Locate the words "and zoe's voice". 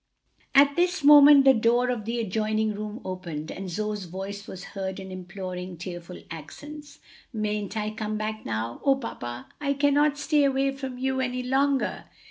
3.51-4.47